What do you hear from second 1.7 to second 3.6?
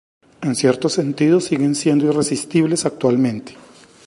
siendo irresistibles actualmente.